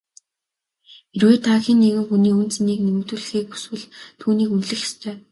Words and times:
Хэрвээ 1.11 1.39
та 1.45 1.53
хэн 1.63 1.77
нэгэн 1.83 2.05
хүний 2.07 2.33
үнэ 2.37 2.51
цэнийг 2.53 2.81
нэмэгдүүлэхийг 2.83 3.47
хүсвэл 3.49 3.83
түүнийг 4.19 4.49
үнэлэх 4.51 4.81
ёстой. 4.87 5.15